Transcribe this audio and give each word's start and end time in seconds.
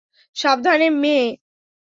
সাবধানে, 0.35 0.87
মেয়ে! 1.01 1.27